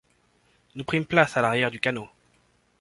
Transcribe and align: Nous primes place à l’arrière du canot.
Nous 0.73 0.83
primes 0.83 1.05
place 1.05 1.37
à 1.37 1.43
l’arrière 1.43 1.69
du 1.69 1.79
canot. 1.79 2.09